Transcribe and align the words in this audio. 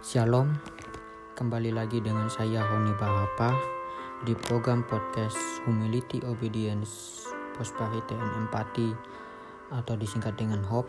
Shalom, 0.00 0.56
kembali 1.36 1.76
lagi 1.76 2.00
dengan 2.00 2.24
saya 2.32 2.64
Honi 2.64 2.96
Barapa 2.96 3.52
di 4.24 4.32
program 4.32 4.80
podcast 4.80 5.36
Humility, 5.68 6.24
Obedience, 6.24 7.28
Prosperity, 7.52 8.16
and 8.16 8.32
Empathy 8.40 8.96
atau 9.68 10.00
disingkat 10.00 10.40
dengan 10.40 10.64
HOPE. 10.64 10.88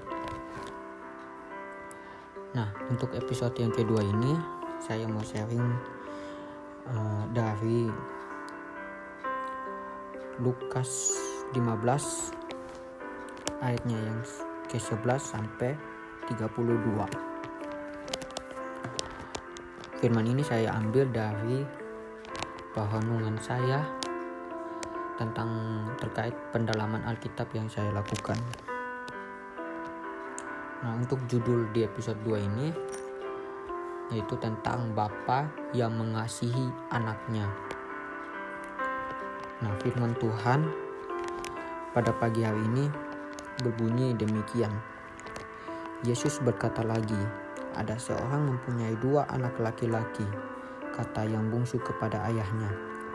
Nah, 2.56 2.72
untuk 2.88 3.12
episode 3.12 3.52
yang 3.60 3.76
kedua 3.76 4.00
ini 4.00 4.32
saya 4.80 5.04
mau 5.12 5.20
sharing 5.28 5.68
uh, 6.88 7.28
dari 7.36 7.92
Lukas 10.40 11.20
15 11.52 11.60
ayatnya 13.60 14.00
yang 14.08 14.24
ke-11 14.72 15.20
sampai 15.20 15.76
32. 16.32 17.31
Firman 20.02 20.26
ini 20.26 20.42
saya 20.42 20.74
ambil 20.82 21.06
dari 21.14 21.62
perenungan 22.74 23.38
saya 23.38 23.86
tentang 25.14 25.86
terkait 26.02 26.34
pendalaman 26.50 27.06
Alkitab 27.06 27.46
yang 27.54 27.70
saya 27.70 27.94
lakukan. 27.94 28.42
Nah, 30.82 30.98
untuk 30.98 31.22
judul 31.30 31.70
di 31.70 31.86
episode 31.86 32.18
2 32.26 32.50
ini 32.50 32.74
yaitu 34.10 34.34
tentang 34.42 34.90
Bapa 34.98 35.46
yang 35.70 35.94
mengasihi 35.94 36.74
anaknya. 36.90 37.46
Nah, 39.62 39.78
firman 39.86 40.18
Tuhan 40.18 40.66
pada 41.94 42.10
pagi 42.18 42.42
hari 42.42 42.66
ini 42.74 42.90
berbunyi 43.62 44.18
demikian. 44.18 44.74
Yesus 46.02 46.42
berkata 46.42 46.82
lagi, 46.82 47.22
ada 47.76 47.96
seorang 47.96 48.48
mempunyai 48.48 48.96
dua 49.00 49.28
anak 49.32 49.56
laki-laki. 49.62 50.26
Kata 50.92 51.24
yang 51.24 51.48
bungsu 51.48 51.80
kepada 51.80 52.28
ayahnya, 52.28 52.68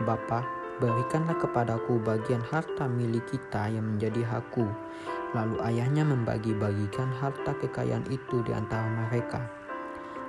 Bapa, 0.05 0.45
berikanlah 0.81 1.37
kepadaku 1.41 1.97
bagian 2.01 2.45
harta 2.45 2.85
milik 2.85 3.25
kita 3.29 3.69
yang 3.73 3.97
menjadi 3.97 4.25
hakku. 4.29 4.69
Lalu 5.33 5.57
ayahnya 5.73 6.05
membagi-bagikan 6.05 7.13
harta 7.17 7.53
kekayaan 7.61 8.05
itu 8.09 8.41
di 8.45 8.53
antara 8.53 8.89
mereka. 9.09 9.45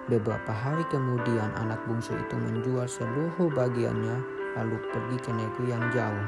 Beberapa 0.07 0.55
hari 0.55 0.87
kemudian 0.87 1.51
anak 1.59 1.83
bungsu 1.83 2.15
itu 2.15 2.35
menjual 2.39 2.87
seluruh 2.87 3.51
bagiannya 3.51 4.15
lalu 4.55 4.79
pergi 4.95 5.17
ke 5.19 5.31
negeri 5.35 5.67
yang 5.75 5.83
jauh. 5.91 6.27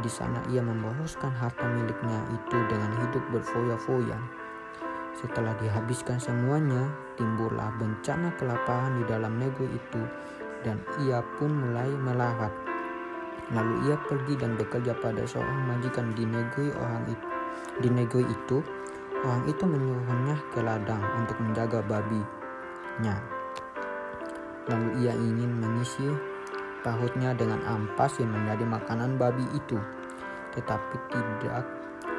Di 0.00 0.08
sana 0.08 0.38
ia 0.48 0.62
memboroskan 0.62 1.34
harta 1.34 1.66
miliknya 1.66 2.22
itu 2.30 2.56
dengan 2.70 2.90
hidup 3.02 3.24
berfoya-foya. 3.34 4.18
Setelah 5.18 5.52
dihabiskan 5.58 6.22
semuanya, 6.22 6.86
timbullah 7.18 7.74
bencana 7.76 8.30
kelaparan 8.38 9.02
di 9.02 9.04
dalam 9.10 9.36
negeri 9.36 9.68
itu 9.74 10.02
dan 10.64 10.80
ia 11.04 11.24
pun 11.40 11.50
mulai 11.50 11.88
melarat. 11.88 12.52
Lalu 13.50 13.90
ia 13.90 13.96
pergi 14.06 14.38
dan 14.38 14.54
bekerja 14.54 14.94
pada 15.02 15.26
seorang 15.26 15.66
majikan 15.66 16.14
di 16.14 16.22
negeri 16.22 16.70
orang 16.78 17.04
itu. 17.10 17.26
Di 17.82 17.88
negeri 17.90 18.24
itu, 18.30 18.62
orang 19.26 19.42
itu 19.50 19.64
menyuruhnya 19.66 20.36
ke 20.54 20.60
ladang 20.62 21.02
untuk 21.18 21.36
menjaga 21.42 21.82
babinya. 21.82 23.16
Lalu 24.70 24.88
ia 25.02 25.12
ingin 25.18 25.50
mengisi 25.58 26.06
perutnya 26.86 27.34
dengan 27.34 27.58
ampas 27.66 28.22
yang 28.22 28.30
menjadi 28.30 28.64
makanan 28.70 29.18
babi 29.18 29.42
itu. 29.50 29.82
Tetapi 30.54 30.96
tidak 31.10 31.66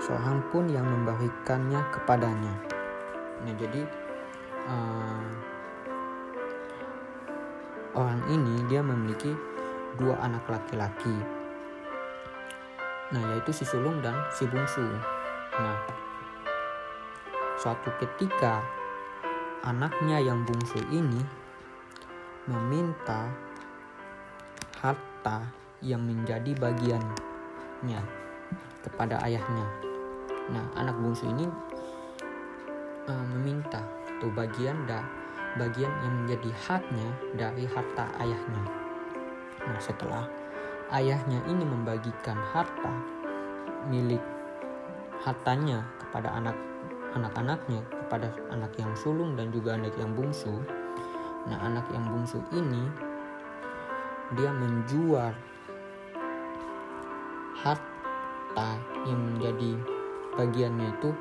seorang 0.03 0.43
pun 0.51 0.67
yang 0.67 0.83
memberikannya 0.83 1.79
kepadanya. 1.95 2.70
Nah 3.41 3.53
jadi 3.57 3.81
uh, 4.69 5.25
orang 7.97 8.21
ini 8.29 8.65
dia 8.69 8.81
memiliki 8.85 9.33
dua 9.97 10.17
anak 10.21 10.45
laki-laki. 10.47 11.17
Nah 13.11 13.21
yaitu 13.35 13.51
si 13.51 13.67
sulung 13.67 13.99
dan 13.99 14.15
si 14.31 14.47
bungsu. 14.47 14.85
Nah 15.57 15.77
suatu 17.61 17.93
ketika 18.01 18.65
anaknya 19.61 20.17
yang 20.17 20.41
bungsu 20.41 20.81
ini 20.89 21.21
meminta 22.49 23.29
harta 24.81 25.45
yang 25.85 26.01
menjadi 26.01 26.57
bagiannya 26.57 28.01
kepada 28.81 29.21
ayahnya. 29.29 29.65
Nah, 30.49 30.65
anak 30.73 30.97
bungsu 30.97 31.29
ini 31.29 31.45
uh, 33.09 33.25
meminta 33.37 33.81
tuh 34.21 34.29
bagian 34.33 34.85
da 34.85 35.01
bagian 35.59 35.91
yang 36.05 36.13
menjadi 36.23 36.51
haknya 36.63 37.07
dari 37.35 37.63
harta 37.67 38.07
ayahnya. 38.23 38.63
Nah, 39.67 39.79
setelah 39.81 40.25
ayahnya 40.95 41.43
ini 41.49 41.63
membagikan 41.67 42.37
harta 42.51 42.93
milik 43.89 44.21
hartanya 45.21 45.85
kepada 46.01 46.33
anak 46.33 46.57
anak-anaknya, 47.11 47.83
kepada 48.07 48.31
anak 48.55 48.71
yang 48.79 48.95
sulung 48.95 49.35
dan 49.35 49.51
juga 49.51 49.75
anak 49.75 49.91
yang 49.99 50.15
bungsu. 50.15 50.63
Nah, 51.51 51.59
anak 51.59 51.83
yang 51.91 52.07
bungsu 52.07 52.39
ini 52.55 52.87
dia 54.39 54.47
menjual 54.55 55.35
harta 57.59 58.69
yang 59.03 59.19
menjadi 59.19 59.71
bagiannya 60.39 60.87
itu 60.95 61.11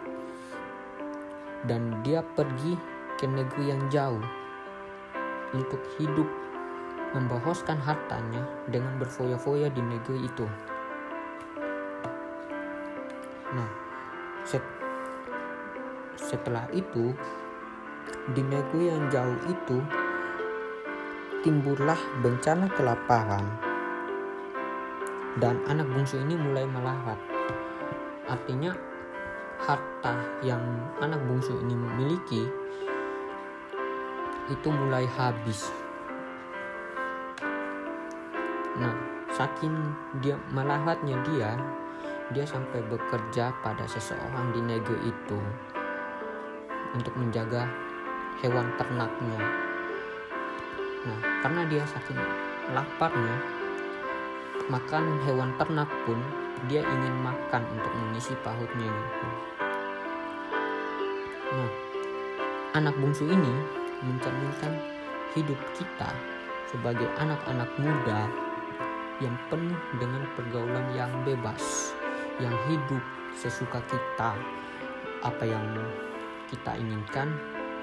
dan 1.69 2.01
dia 2.01 2.25
pergi 2.25 2.77
ke 3.21 3.29
negeri 3.29 3.75
yang 3.75 3.83
jauh 3.93 4.25
untuk 5.53 5.83
hidup 5.99 6.29
membahoskan 7.11 7.77
hartanya 7.83 8.47
dengan 8.71 8.95
berfoya-foya 9.03 9.67
di 9.75 9.83
negeri 9.83 10.25
itu. 10.25 10.47
Nah, 13.51 13.71
set, 14.47 14.63
setelah 16.15 16.71
itu 16.71 17.11
di 18.31 18.43
negeri 18.47 18.95
yang 18.95 19.11
jauh 19.11 19.39
itu 19.51 19.79
timbullah 21.43 21.99
bencana 22.23 22.71
kelaparan 22.79 23.43
dan 25.43 25.59
anak 25.67 25.89
bungsu 25.91 26.23
ini 26.23 26.39
mulai 26.39 26.63
melarat. 26.69 27.19
Artinya 28.31 28.90
harta 29.65 30.15
yang 30.41 30.61
anak 31.05 31.21
bungsu 31.29 31.53
ini 31.61 31.77
miliki 31.77 32.49
itu 34.51 34.69
mulai 34.69 35.07
habis. 35.15 35.71
Nah, 38.81 38.95
saking 39.31 39.73
dia 40.25 40.35
melahatnya 40.51 41.21
dia, 41.29 41.55
dia 42.35 42.45
sampai 42.49 42.83
bekerja 42.89 43.55
pada 43.63 43.85
seseorang 43.87 44.51
di 44.57 44.61
negeri 44.65 44.99
itu 45.07 45.41
untuk 46.97 47.15
menjaga 47.15 47.69
hewan 48.43 48.67
ternaknya. 48.75 49.39
Nah, 51.07 51.21
karena 51.45 51.63
dia 51.71 51.85
saking 51.87 52.19
laparnya, 52.75 53.37
makanan 54.67 55.19
hewan 55.27 55.51
ternak 55.59 55.91
pun 56.07 56.19
dia 56.69 56.85
ingin 56.85 57.15
makan 57.25 57.63
untuk 57.73 57.93
mengisi 57.95 58.37
pautnya 58.45 58.89
gitu. 58.89 59.27
Nah, 61.51 61.71
anak 62.79 62.95
bungsu 63.01 63.27
ini 63.27 63.55
mencerminkan 64.05 64.79
hidup 65.35 65.59
kita 65.75 66.11
sebagai 66.71 67.11
anak-anak 67.19 67.71
muda 67.83 68.31
yang 69.19 69.37
penuh 69.53 69.81
dengan 70.01 70.25
pergaulan 70.39 70.87
yang 70.97 71.11
bebas, 71.27 71.93
yang 72.39 72.55
hidup 72.71 73.03
sesuka 73.37 73.83
kita. 73.91 74.39
Apa 75.21 75.45
yang 75.45 75.65
kita 76.49 76.73
inginkan, 76.81 77.29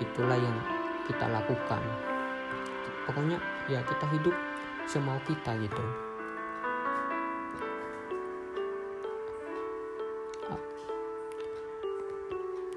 itulah 0.01 0.37
yang 0.37 0.57
kita 1.05 1.29
lakukan. 1.29 1.81
Pokoknya 3.05 3.37
ya 3.69 3.79
kita 3.85 4.05
hidup 4.15 4.35
semau 4.89 5.19
kita 5.27 5.53
gitu. 5.59 6.06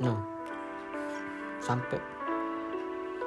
Nah, 0.00 0.16
sampai 1.60 2.00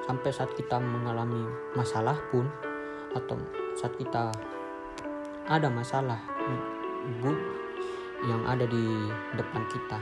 sampai 0.10 0.30
saat 0.34 0.50
kita 0.58 0.82
mengalami 0.82 1.46
masalah 1.78 2.18
pun 2.34 2.50
atau 3.14 3.38
saat 3.78 3.94
kita 3.96 4.34
ada 5.46 5.70
masalah 5.70 6.18
bu 7.22 7.30
yang 8.26 8.42
ada 8.50 8.66
di 8.66 9.06
depan 9.38 9.62
kita 9.70 10.02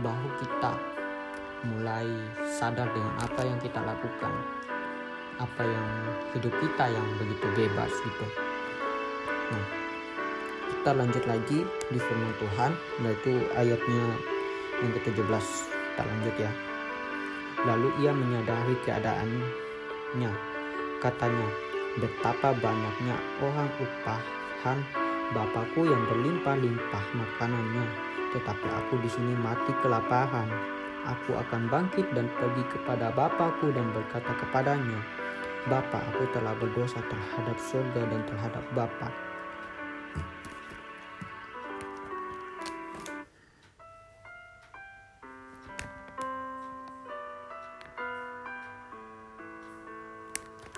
baru 0.00 0.28
kita 0.40 0.72
mulai 1.68 2.08
sadar 2.48 2.88
dengan 2.96 3.14
apa 3.20 3.44
yang 3.44 3.58
kita 3.60 3.84
lakukan 3.84 4.32
apa 5.36 5.62
yang 5.68 5.88
hidup 6.32 6.54
kita 6.64 6.84
yang 6.88 7.06
begitu 7.20 7.46
bebas 7.52 7.92
gitu. 7.92 8.26
Nah 9.52 9.66
kita 10.64 10.90
lanjut 10.96 11.24
lagi 11.28 11.60
di 11.92 11.98
firman 12.00 12.34
Tuhan 12.40 12.72
yaitu 13.04 13.32
ayatnya 13.52 14.04
yang 14.80 14.92
ke-17 14.96 15.73
kita 15.94 16.02
lanjut 16.02 16.36
ya 16.42 16.50
lalu 17.64 17.88
ia 18.02 18.12
menyadari 18.12 18.74
keadaan 18.82 19.30
ayahnya. 20.14 20.30
Katanya, 21.02 21.48
betapa 21.98 22.54
banyaknya 22.62 23.16
orang 23.42 23.70
upahan 23.82 24.78
Bapakku 25.32 25.88
yang 25.88 26.04
berlimpah-limpah 26.06 27.04
makanannya, 27.16 27.86
tetapi 28.36 28.68
aku 28.70 29.00
di 29.00 29.08
sini 29.08 29.32
mati 29.40 29.72
kelaparan. 29.80 30.46
Aku 31.04 31.36
akan 31.36 31.68
bangkit 31.68 32.06
dan 32.12 32.28
pergi 32.38 32.64
kepada 32.70 33.10
Bapakku 33.12 33.72
dan 33.72 33.88
berkata 33.96 34.30
kepadanya, 34.36 35.00
Bapa, 35.64 35.96
aku 36.12 36.28
telah 36.36 36.52
berdosa 36.60 37.00
terhadap 37.08 37.56
surga 37.56 38.04
dan 38.04 38.20
terhadap 38.28 38.64
Bapa. 38.76 39.08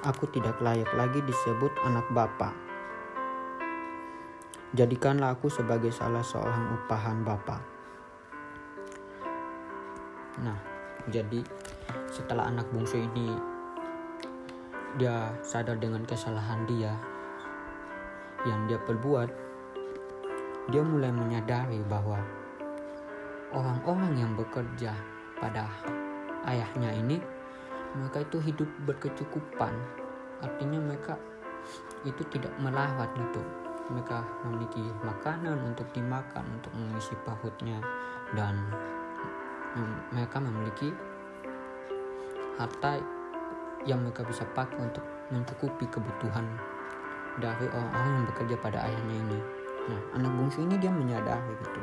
Aku 0.07 0.31
tidak 0.31 0.63
layak 0.63 0.87
lagi 0.95 1.19
disebut 1.19 1.83
anak 1.83 2.07
Bapa. 2.15 2.55
Jadikanlah 4.71 5.35
aku 5.35 5.51
sebagai 5.51 5.91
salah 5.91 6.23
seorang 6.23 6.79
upahan 6.79 7.27
Bapa. 7.27 7.59
Nah, 10.47 10.55
jadi 11.11 11.43
setelah 12.07 12.47
anak 12.47 12.71
bungsu 12.71 13.03
ini 13.03 13.35
dia 14.95 15.35
sadar 15.43 15.75
dengan 15.75 16.07
kesalahan 16.07 16.63
dia 16.71 16.95
yang 18.47 18.71
dia 18.71 18.79
perbuat, 18.79 19.27
dia 20.71 20.87
mulai 20.87 21.11
menyadari 21.11 21.83
bahwa 21.83 22.23
orang-orang 23.51 24.23
yang 24.23 24.33
bekerja 24.39 24.95
pada 25.43 25.67
ayahnya 26.47 26.95
ini 26.95 27.19
mereka 27.97 28.23
itu 28.23 28.39
hidup 28.45 28.69
berkecukupan. 28.85 29.73
Artinya 30.45 30.79
mereka 30.85 31.17
itu 32.05 32.23
tidak 32.29 32.53
melawat 32.61 33.09
gitu. 33.17 33.43
Mereka 33.91 34.19
memiliki 34.45 34.85
makanan 35.03 35.63
untuk 35.65 35.89
dimakan 35.97 36.45
untuk 36.61 36.73
mengisi 36.77 37.15
perutnya 37.25 37.81
dan 38.35 38.69
mereka 40.13 40.41
memiliki 40.43 40.91
harta 42.57 42.99
yang 43.85 44.03
mereka 44.03 44.25
bisa 44.25 44.43
pakai 44.57 44.81
untuk 44.81 45.05
mencukupi 45.31 45.87
kebutuhan 45.87 46.47
dari 47.37 47.69
orang-orang 47.69 48.13
yang 48.17 48.27
bekerja 48.33 48.57
pada 48.59 48.79
ayahnya 48.89 49.17
ini. 49.29 49.39
Nah, 49.87 50.01
anak 50.19 50.33
bungsu 50.35 50.65
ini 50.67 50.81
dia 50.81 50.91
menyadari 50.91 51.53
gitu 51.63 51.83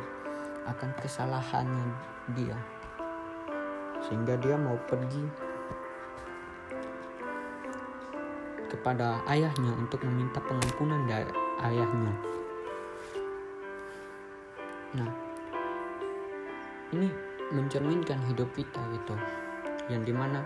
akan 0.63 0.89
kesalahannya 0.99 1.87
dia, 2.35 2.55
sehingga 4.03 4.39
dia 4.39 4.55
mau 4.55 4.75
pergi 4.87 5.23
kepada 8.73 9.21
ayahnya 9.29 9.71
untuk 9.77 10.01
meminta 10.01 10.41
pengampunan 10.41 11.05
dari 11.05 11.29
ayahnya. 11.61 12.13
Nah, 14.97 15.09
ini 16.93 17.09
mencerminkan 17.53 18.17
hidup 18.33 18.49
kita 18.57 18.81
gitu, 18.97 19.15
yang 19.93 20.01
di 20.01 20.13
mana 20.13 20.41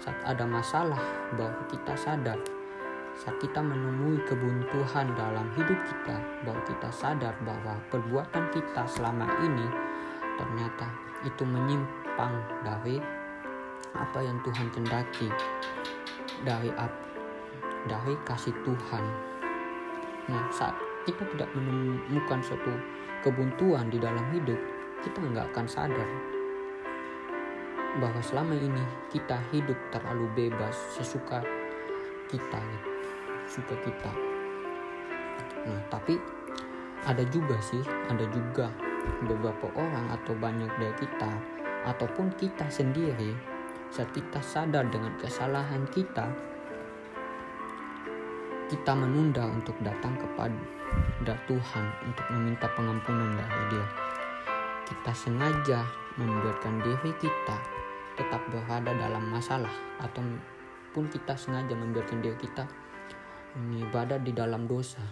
saat 0.00 0.16
ada 0.24 0.44
masalah 0.44 1.00
bahwa 1.36 1.60
kita 1.68 1.92
sadar 1.96 2.36
saat 3.16 3.40
kita 3.40 3.64
menemui 3.64 4.20
kebuntuan 4.28 5.08
dalam 5.16 5.48
hidup 5.56 5.80
kita 5.88 6.16
bahwa 6.44 6.60
kita 6.68 6.88
sadar 6.92 7.32
bahwa 7.48 7.80
perbuatan 7.88 8.44
kita 8.52 8.84
selama 8.84 9.24
ini 9.40 9.66
ternyata 10.36 10.86
itu 11.24 11.42
menyimpang 11.48 12.36
dari 12.60 13.00
apa 13.96 14.20
yang 14.20 14.36
Tuhan 14.44 14.68
kendaki 14.68 15.32
dari 16.44 16.68
dari 17.86 18.14
kasih 18.26 18.54
Tuhan. 18.66 19.04
Nah 20.26 20.44
saat 20.50 20.74
kita 21.06 21.22
tidak 21.34 21.50
menemukan 21.54 22.42
suatu 22.42 22.74
kebuntuan 23.22 23.86
di 23.90 24.02
dalam 24.02 24.22
hidup 24.34 24.58
kita 25.02 25.22
nggak 25.22 25.54
akan 25.54 25.66
sadar 25.70 26.10
bahwa 27.96 28.20
selama 28.20 28.58
ini 28.58 28.84
kita 29.08 29.38
hidup 29.54 29.78
terlalu 29.88 30.28
bebas 30.36 30.74
sesuka 30.92 31.40
kita 32.28 32.60
suka 33.46 33.74
kita. 33.86 34.12
Nah 35.64 35.80
tapi 35.88 36.18
ada 37.06 37.22
juga 37.30 37.56
sih 37.62 37.80
ada 38.10 38.26
juga 38.34 38.66
beberapa 39.22 39.70
orang 39.78 40.10
atau 40.10 40.34
banyak 40.34 40.70
dari 40.76 40.94
kita 40.98 41.30
ataupun 41.86 42.34
kita 42.34 42.66
sendiri 42.66 43.30
saat 43.94 44.10
kita 44.10 44.42
sadar 44.42 44.90
dengan 44.90 45.14
kesalahan 45.22 45.86
kita 45.94 46.26
kita 48.66 48.98
menunda 48.98 49.46
untuk 49.46 49.78
datang 49.78 50.18
kepada 50.18 51.34
Tuhan 51.46 51.84
untuk 52.02 52.26
meminta 52.34 52.66
pengampunan 52.74 53.38
dari 53.38 53.62
dia. 53.70 53.86
Kita 54.86 55.12
sengaja 55.14 55.86
membiarkan 56.18 56.82
diri 56.82 57.12
kita 57.18 57.56
tetap 58.18 58.42
berada 58.50 58.90
dalam 58.90 59.30
masalah 59.30 59.70
ataupun 60.02 61.04
kita 61.10 61.38
sengaja 61.38 61.74
membiarkan 61.78 62.18
diri 62.22 62.38
kita 62.38 62.66
ini 63.54 63.86
berada 63.90 64.18
di 64.18 64.34
dalam 64.34 64.66
dosa. 64.66 65.02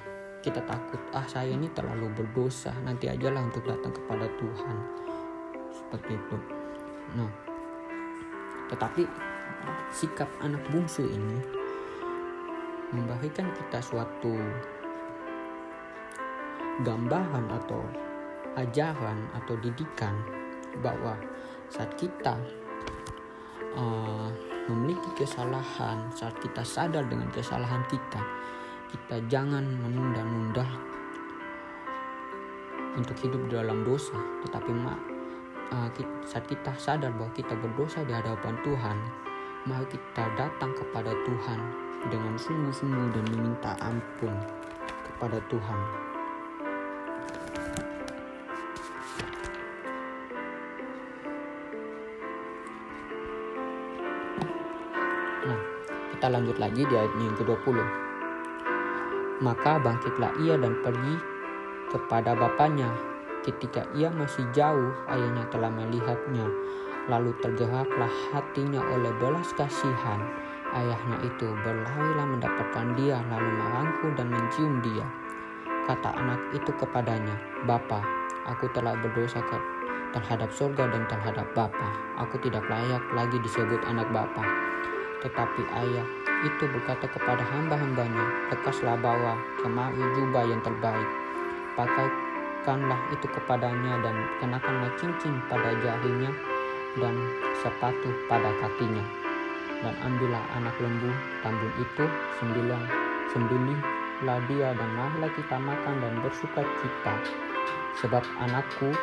Kita 0.42 0.60
takut 0.66 1.00
ah 1.16 1.24
saya 1.24 1.54
ini 1.54 1.70
terlalu 1.72 2.10
berdosa 2.12 2.74
nanti 2.84 3.08
ajalah 3.08 3.40
untuk 3.48 3.64
datang 3.64 3.94
kepada 3.94 4.26
Tuhan. 4.34 4.76
Seperti 5.70 6.12
itu. 6.18 6.36
Nah 7.14 7.30
tetapi 8.66 9.06
sikap 9.94 10.26
anak 10.42 10.60
bungsu 10.72 11.06
ini 11.06 11.63
memberikan 12.94 13.50
kita 13.52 13.82
suatu 13.82 14.38
gambaran 16.86 17.50
atau 17.50 17.82
ajaran 18.54 19.18
atau 19.34 19.54
didikan 19.58 20.14
bahwa 20.78 21.18
saat 21.70 21.90
kita 21.98 22.38
uh, 23.74 24.30
memiliki 24.70 25.26
kesalahan 25.26 26.06
saat 26.14 26.34
kita 26.38 26.62
sadar 26.62 27.02
dengan 27.10 27.30
kesalahan 27.34 27.82
kita 27.90 28.22
kita 28.94 29.18
jangan 29.26 29.66
menunda-nunda 29.82 30.66
untuk 32.94 33.18
hidup 33.26 33.42
dalam 33.50 33.82
dosa. 33.82 34.14
Tetapi 34.46 34.70
mak 34.70 34.98
uh, 35.74 35.88
saat 36.22 36.46
kita 36.46 36.70
sadar 36.78 37.10
bahwa 37.14 37.34
kita 37.34 37.58
berdosa 37.58 38.06
di 38.06 38.14
hadapan 38.14 38.54
Tuhan 38.62 38.98
mari 39.64 39.86
kita 39.88 40.24
datang 40.36 40.76
kepada 40.76 41.10
Tuhan 41.24 41.83
dengan 42.10 42.34
sungguh-sungguh 42.36 43.08
dan 43.14 43.24
meminta 43.32 43.76
ampun 43.80 44.34
kepada 45.06 45.38
Tuhan. 45.48 45.80
Kita 56.24 56.40
lanjut 56.40 56.56
lagi 56.56 56.88
di 56.88 56.94
ayat 56.96 57.12
yang 57.20 57.36
ke-20. 57.36 57.76
Maka 59.44 59.76
bangkitlah 59.76 60.32
ia 60.40 60.56
dan 60.56 60.72
pergi 60.80 61.20
kepada 61.92 62.32
bapaknya. 62.32 62.88
Ketika 63.44 63.84
ia 63.92 64.08
masih 64.08 64.48
jauh, 64.56 64.88
ayahnya 65.12 65.44
telah 65.52 65.68
melihatnya. 65.68 66.48
Lalu 67.12 67.36
tergeraklah 67.44 68.08
hatinya 68.32 68.80
oleh 68.80 69.12
belas 69.20 69.52
kasihan. 69.52 70.24
Ayahnya 70.74 71.16
itu 71.22 71.54
berlarilah 71.62 72.26
mendapatkan 72.26 72.86
dia, 72.98 73.22
lalu 73.30 73.50
merangkul 73.62 74.10
dan 74.18 74.28
mencium 74.34 74.82
dia. 74.82 75.06
Kata 75.86 76.10
anak 76.18 76.40
itu 76.50 76.70
kepadanya, 76.74 77.38
Bapa, 77.62 78.02
aku 78.50 78.66
telah 78.74 78.98
berdosa 78.98 79.38
ke 79.38 79.58
terhadap 80.14 80.50
surga 80.50 80.90
dan 80.90 81.06
terhadap 81.06 81.46
Bapa. 81.54 81.88
Aku 82.26 82.38
tidak 82.42 82.66
layak 82.66 83.02
lagi 83.14 83.38
disebut 83.38 83.82
anak 83.86 84.10
Bapa 84.10 84.42
tetapi 85.24 85.64
ayah 85.72 86.04
itu 86.44 86.68
berkata 86.68 87.08
kepada 87.08 87.40
hamba-hambanya, 87.40 88.52
lekaslah 88.52 89.00
bawa 89.00 89.40
kemari 89.64 90.04
jubah 90.12 90.44
yang 90.44 90.60
terbaik. 90.60 91.08
Pakaikanlah 91.72 93.00
itu 93.08 93.26
kepadanya 93.32 94.04
dan 94.04 94.16
kenakanlah 94.44 94.92
cincin 95.00 95.40
pada 95.48 95.72
jarinya 95.80 96.30
dan 97.00 97.16
sepatu 97.64 98.12
pada 98.28 98.52
kakinya. 98.60 99.23
Dan 99.82 99.94
ambillah 100.04 100.44
anak 100.54 100.76
lembu 100.78 101.10
tambun 101.42 101.72
itu 101.80 102.04
sembilan 102.38 102.82
sembelihlah 103.34 104.38
dia 104.46 104.68
dan 104.72 104.90
marilah 104.94 105.32
kita 105.34 105.56
makan 105.58 105.94
dan 105.98 106.14
bersuka 106.22 106.62
cita. 106.62 107.14
Sebab 108.04 108.22
anakku 108.42 108.94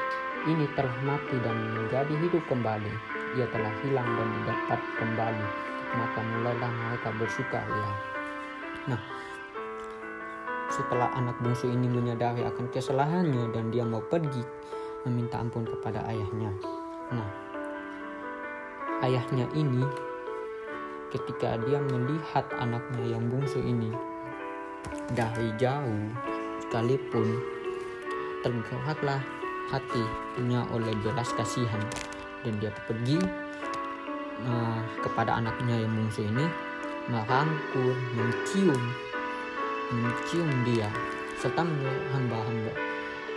ini 0.47 0.65
telah 0.73 0.95
mati 1.03 1.35
dan 1.43 1.57
menjadi 1.75 2.13
hidup 2.15 2.43
kembali. 2.47 2.93
Ia 3.39 3.47
telah 3.51 3.73
hilang 3.83 4.07
dan 4.07 4.27
didapat 4.39 4.79
kembali 4.99 5.71
maka 5.95 6.19
mulailah 6.23 6.71
mereka 6.71 7.09
bersuka 7.19 7.59
ya. 7.59 7.89
Nah, 8.95 9.01
setelah 10.71 11.11
anak 11.13 11.35
bungsu 11.43 11.67
ini 11.67 11.87
menyadari 11.91 12.47
akan 12.47 12.71
kesalahannya 12.71 13.51
dan 13.51 13.69
dia 13.69 13.83
mau 13.83 13.99
pergi 13.99 14.43
meminta 15.03 15.41
ampun 15.41 15.67
kepada 15.67 16.05
ayahnya. 16.07 16.51
Nah, 17.11 17.29
ayahnya 19.03 19.51
ini 19.57 19.83
ketika 21.11 21.59
dia 21.67 21.77
melihat 21.91 22.47
anaknya 22.57 23.19
yang 23.19 23.27
bungsu 23.27 23.59
ini. 23.59 23.91
Dari 25.11 25.51
jauh 25.59 26.07
sekalipun 26.65 27.27
tergeraklah 28.41 29.19
hatinya 29.69 30.65
oleh 30.71 30.95
belas 31.03 31.29
kasihan. 31.35 31.83
Dan 32.41 32.57
dia 32.57 32.73
pergi 32.87 33.21
uh, 34.47 34.81
kepada 35.03 35.37
anaknya 35.37 35.85
yang 35.85 35.93
bungsu 35.93 36.25
ini 36.25 36.47
merangkul, 37.11 37.93
mencium, 38.15 38.81
mencium 39.91 40.49
dia 40.65 40.89
serta 41.37 41.61
hamba-hamba. 42.15 42.73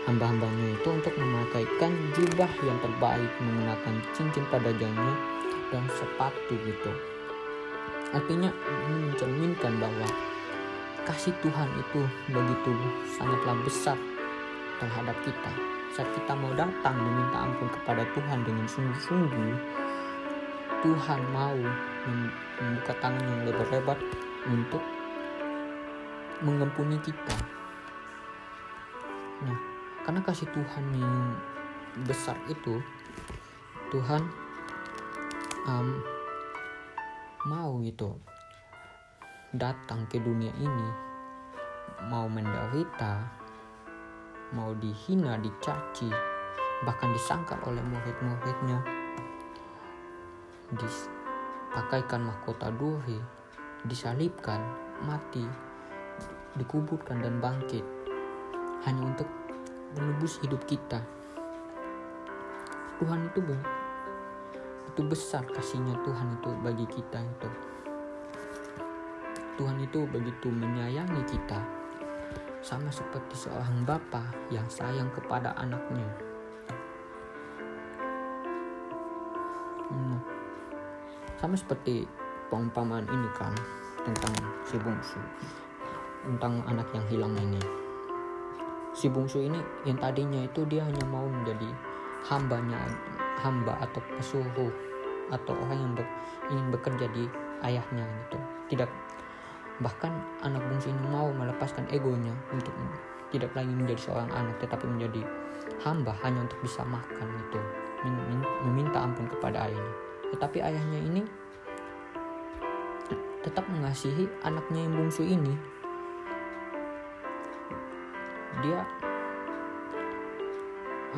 Hamba-hambanya 0.04 0.76
itu 0.76 0.88
untuk 0.92 1.16
memakaikan 1.16 1.92
jubah 2.12 2.52
yang 2.60 2.76
terbaik 2.84 3.30
menggunakan 3.40 3.94
cincin 4.12 4.44
pada 4.52 4.68
jangnya 4.76 5.16
dan 5.72 5.88
sepatu 5.96 6.60
gitu 6.60 7.13
artinya 8.12 8.50
ini 8.50 8.94
mencerminkan 9.08 9.80
bahwa 9.80 10.08
kasih 11.08 11.32
Tuhan 11.40 11.68
itu 11.78 12.00
begitu 12.32 12.72
sangatlah 13.16 13.56
besar 13.64 13.98
terhadap 14.82 15.16
kita. 15.24 15.52
Saat 15.94 16.10
kita 16.12 16.34
mau 16.34 16.50
datang 16.58 16.98
meminta 16.98 17.46
ampun 17.46 17.70
kepada 17.70 18.02
Tuhan 18.12 18.42
dengan 18.42 18.66
sungguh-sungguh 18.66 19.54
Tuhan 20.84 21.20
mau 21.32 21.56
membuka 22.60 22.92
tangan 23.00 23.24
yang 23.24 23.48
lebar-lebar 23.48 23.96
untuk 24.52 24.84
mengampuni 26.44 27.00
kita. 27.00 27.36
Nah 29.48 29.56
karena 30.04 30.20
kasih 30.20 30.44
Tuhan 30.52 30.84
yang 30.92 31.16
besar 32.04 32.36
itu 32.52 32.84
Tuhan 33.88 34.20
um, 35.64 36.13
mau 37.44 37.76
gitu 37.84 38.16
datang 39.52 40.08
ke 40.08 40.16
dunia 40.18 40.50
ini 40.56 40.88
mau 42.08 42.24
menderita 42.26 43.44
mau 44.56 44.72
dihina 44.76 45.36
dicaci 45.40 46.08
bahkan 46.84 47.10
disangkal 47.16 47.56
oleh 47.64 47.80
murid-muridnya. 47.80 48.78
Dipakaikan 50.74 52.28
mahkota 52.28 52.68
duri 52.74 53.18
disalibkan 53.84 54.60
mati 55.04 55.44
dikuburkan 56.56 57.20
dan 57.20 57.36
bangkit 57.42 57.84
hanya 58.88 59.02
untuk 59.04 59.28
menebus 59.96 60.40
hidup 60.40 60.60
kita. 60.64 61.02
Tuhan 63.00 63.26
itu 63.28 63.40
itu 64.94 65.02
besar 65.02 65.42
kasihnya 65.50 65.98
Tuhan 66.06 66.38
itu 66.38 66.50
bagi 66.62 66.86
kita 66.86 67.18
itu. 67.18 67.50
Tuhan 69.58 69.82
itu 69.82 70.06
begitu 70.06 70.46
menyayangi 70.54 71.18
kita 71.26 71.58
sama 72.62 72.94
seperti 72.94 73.34
seorang 73.34 73.82
bapa 73.82 74.22
yang 74.54 74.62
sayang 74.70 75.10
kepada 75.10 75.50
anaknya. 75.58 76.06
Hmm. 79.90 80.18
sama 81.42 81.58
seperti 81.58 82.06
perumpamaan 82.50 83.06
ini 83.10 83.28
kan 83.34 83.50
tentang 84.06 84.34
si 84.62 84.78
bungsu 84.78 85.18
tentang 86.22 86.62
anak 86.70 86.86
yang 86.94 87.06
hilang 87.10 87.34
ini. 87.34 87.62
Si 88.94 89.10
bungsu 89.10 89.42
ini 89.42 89.58
yang 89.82 89.98
tadinya 89.98 90.38
itu 90.46 90.62
dia 90.70 90.86
hanya 90.86 91.02
mau 91.10 91.26
menjadi 91.26 91.93
hambanya 92.24 92.80
hamba 93.40 93.76
atau 93.84 94.00
pesuruh 94.16 94.72
atau 95.32 95.52
orang 95.66 95.78
yang 95.78 95.92
ber, 95.96 96.06
ingin 96.52 96.66
bekerja 96.72 97.06
di 97.12 97.24
ayahnya 97.64 98.04
gitu. 98.24 98.38
Tidak 98.74 98.90
bahkan 99.82 100.12
anak 100.40 100.62
bungsu 100.70 100.92
ini 100.92 101.04
mau 101.10 101.28
melepaskan 101.34 101.84
egonya 101.90 102.32
untuk 102.54 102.72
tidak 103.34 103.50
lagi 103.58 103.72
menjadi 103.74 104.00
seorang 104.10 104.30
anak 104.30 104.54
tetapi 104.62 104.86
menjadi 104.86 105.26
hamba 105.82 106.14
hanya 106.22 106.46
untuk 106.46 106.60
bisa 106.62 106.86
makan 106.86 107.28
itu 107.50 107.58
meminta 108.68 109.00
ampun 109.00 109.26
kepada 109.26 109.66
ayahnya. 109.66 109.94
Tetapi 110.36 110.58
ayahnya 110.60 111.00
ini 111.00 111.22
tetap 113.44 113.68
mengasihi 113.68 114.24
anaknya 114.44 114.80
yang 114.88 114.94
bungsu 114.96 115.24
ini. 115.24 115.52
Dia 118.64 118.80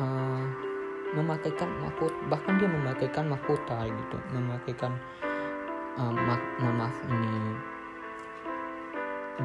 uh, 0.03 0.66
memakaikan 1.17 1.69
mahkota 1.81 2.17
bahkan 2.29 2.53
dia 2.61 2.69
memakaikan 2.69 3.25
mahkota 3.25 3.89
gitu 3.89 4.17
memakaikan 4.29 4.93
uh, 5.97 6.13
mak 6.13 6.41
maaf 6.61 6.93
ini 7.09 7.57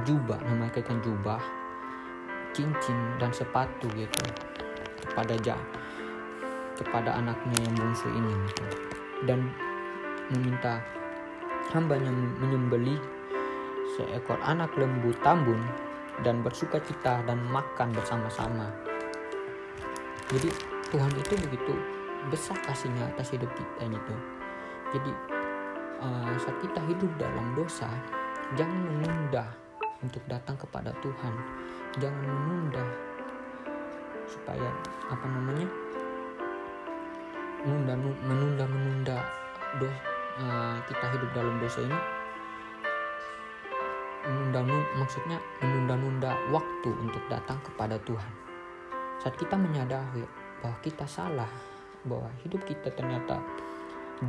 jubah 0.05 0.41
memakaikan 0.45 1.01
jubah 1.01 1.41
cincin 2.53 2.97
dan 3.17 3.33
sepatu 3.33 3.89
gitu 3.97 4.25
kepada 5.09 5.35
ja 5.41 5.57
kepada 6.77 7.17
anaknya 7.17 7.57
yang 7.65 7.75
bungsu 7.77 8.09
ini 8.13 8.33
gitu. 8.49 8.65
dan 9.25 9.49
meminta 10.33 10.81
hambanya 11.73 12.13
menyembeli 12.13 12.97
seekor 13.97 14.41
anak 14.45 14.73
lembu 14.77 15.13
tambun 15.21 15.61
dan 16.21 16.45
bersuka 16.45 16.81
cita 16.85 17.25
dan 17.25 17.41
makan 17.49 17.93
bersama-sama 17.93 18.69
jadi 20.33 20.49
Tuhan 20.93 21.09
itu 21.17 21.35
begitu 21.49 21.73
besar 22.29 22.61
kasihnya 22.69 23.09
atas 23.17 23.33
hidup 23.33 23.49
kita 23.57 23.89
gitu. 23.89 24.15
Jadi 24.93 25.13
uh, 26.05 26.37
saat 26.37 26.61
kita 26.61 26.85
hidup 26.85 27.09
dalam 27.17 27.57
dosa 27.57 27.89
jangan 28.61 29.01
menunda 29.01 29.49
untuk 30.05 30.21
datang 30.29 30.61
kepada 30.61 30.93
Tuhan. 31.01 31.35
Jangan 31.97 32.25
menunda 32.29 32.85
supaya 34.29 34.69
apa 35.09 35.27
namanya 35.33 35.65
menunda 37.65 37.95
menunda 38.29 38.65
menunda 38.69 39.17
dos, 39.81 39.97
uh, 40.45 40.77
kita 40.93 41.05
hidup 41.17 41.31
dalam 41.33 41.57
dosa 41.57 41.89
ini. 41.89 42.01
Menunda 44.29 44.61
maksudnya 45.01 45.41
menunda-nunda 45.65 46.37
waktu 46.53 46.91
untuk 47.01 47.25
datang 47.33 47.57
kepada 47.65 47.97
Tuhan. 48.05 48.33
Saat 49.19 49.41
kita 49.41 49.55
menyadari 49.57 50.23
bahwa 50.63 50.79
kita 50.81 51.05
salah 51.05 51.51
bahwa 52.07 52.31
hidup 52.47 52.63
kita 52.63 52.89
ternyata 52.95 53.43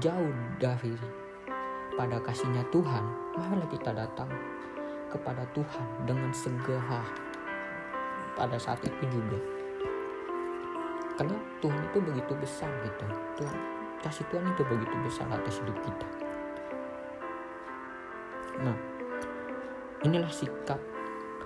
jauh 0.02 0.34
dari 0.58 0.98
pada 1.94 2.18
kasihnya 2.26 2.66
Tuhan 2.74 3.06
marilah 3.38 3.70
kita 3.70 3.94
datang 3.94 4.30
kepada 5.14 5.46
Tuhan 5.54 5.86
dengan 6.10 6.34
segera 6.34 7.06
pada 8.34 8.58
saat 8.58 8.82
itu 8.82 9.06
juga. 9.14 9.38
Karena 11.14 11.38
Tuhan 11.62 11.82
itu 11.94 12.00
begitu 12.02 12.34
besar 12.42 12.74
gitu. 12.82 13.06
Tuhan 13.38 13.60
kasih 14.02 14.26
Tuhan 14.34 14.50
itu 14.50 14.66
begitu 14.66 14.96
besar 15.06 15.30
atas 15.30 15.62
hidup 15.62 15.78
kita. 15.86 16.08
Nah 18.66 18.78
inilah 20.02 20.34
sikap 20.34 20.82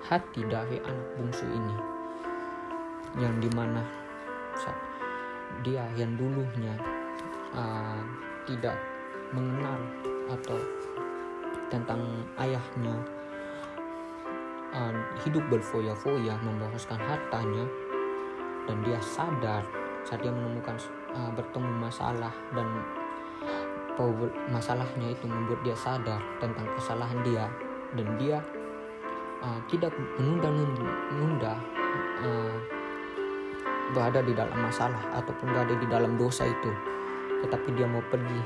hati 0.08 0.42
dari 0.48 0.80
anak 0.80 1.08
bungsu 1.20 1.44
ini 1.44 1.76
yang 3.20 3.36
di 3.38 3.52
mana 3.52 3.84
dia 5.62 5.84
yang 5.94 6.14
dulunya 6.18 6.74
uh, 7.54 8.02
tidak 8.46 8.76
mengenal 9.30 9.78
atau 10.28 10.56
tentang 11.68 12.00
ayahnya 12.40 12.96
uh, 14.72 14.94
hidup 15.24 15.44
berfoya-foya 15.52 16.34
memboroskan 16.40 17.00
hartanya 17.00 17.64
dan 18.68 18.76
dia 18.84 19.00
sadar 19.00 19.64
saat 20.04 20.20
dia 20.24 20.32
menemukan 20.32 20.76
uh, 21.12 21.30
bertemu 21.36 21.68
masalah 21.80 22.32
dan 22.56 22.68
masalahnya 24.54 25.10
itu 25.10 25.26
membuat 25.26 25.58
dia 25.66 25.74
sadar 25.74 26.22
tentang 26.38 26.66
kesalahan 26.78 27.18
dia. 27.26 27.50
Dan 27.98 28.06
dia 28.20 28.38
uh, 29.42 29.58
tidak 29.66 29.90
menunda-nunda 30.16 31.58
uh, 32.22 32.54
berada 33.96 34.20
di 34.20 34.32
dalam 34.36 34.58
masalah 34.58 35.00
ataupun 35.16 35.48
berada 35.52 35.74
di 35.76 35.86
dalam 35.88 36.16
dosa 36.20 36.44
itu 36.44 36.70
tetapi 37.44 37.70
dia 37.78 37.86
mau 37.86 38.02
pergi 38.10 38.40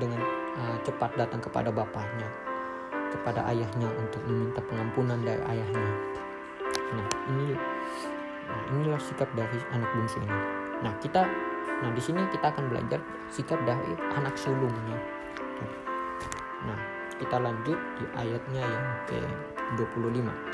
dengan 0.00 0.22
uh, 0.56 0.76
cepat 0.86 1.12
datang 1.18 1.42
kepada 1.42 1.68
bapaknya 1.68 2.28
kepada 3.10 3.42
ayahnya 3.50 3.90
untuk 3.98 4.22
meminta 4.24 4.62
pengampunan 4.62 5.18
dari 5.20 5.42
ayahnya. 5.50 5.92
Nah 6.94 7.06
ini 7.34 7.46
nah, 8.46 8.62
inilah 8.70 9.00
sikap 9.02 9.26
dari 9.34 9.58
anak 9.74 9.90
bungsu 9.98 10.22
ini. 10.22 10.38
Nah 10.80 10.94
kita 11.02 11.26
nah 11.80 11.90
di 11.90 12.02
sini 12.02 12.22
kita 12.30 12.54
akan 12.54 12.70
belajar 12.70 13.02
sikap 13.28 13.58
dari 13.66 13.98
anak 14.14 14.38
sulungnya. 14.38 14.98
Nah 16.64 16.78
kita 17.18 17.36
lanjut 17.36 17.78
di 17.98 18.04
ayatnya 18.16 18.62
yang 18.64 18.86
ke 19.10 19.18
25 19.76 20.49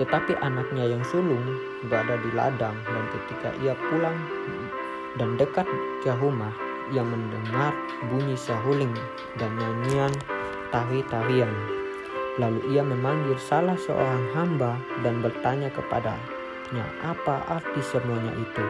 tetapi 0.00 0.32
anaknya 0.40 0.96
yang 0.96 1.04
sulung 1.04 1.60
berada 1.88 2.16
di 2.20 2.30
ladang 2.32 2.76
dan 2.88 3.04
ketika 3.12 3.50
ia 3.60 3.74
pulang 3.88 4.16
dan 5.20 5.36
dekat 5.36 5.68
ke 6.00 6.12
rumah, 6.16 6.52
ia 6.92 7.04
mendengar 7.04 7.76
bunyi 8.08 8.32
sahuling 8.32 8.92
dan 9.36 9.52
nyanyian 9.60 10.12
tari-tarian. 10.72 11.52
Lalu 12.40 12.64
ia 12.72 12.80
memanggil 12.80 13.36
salah 13.36 13.76
seorang 13.76 14.24
hamba 14.32 14.80
dan 15.04 15.20
bertanya 15.20 15.68
kepadanya, 15.68 16.84
apa 17.04 17.44
arti 17.60 17.84
semuanya 17.84 18.32
itu? 18.40 18.64